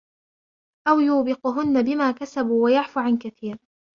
[0.87, 3.57] أو يوبقهن بما كسبوا ويعف عن كثير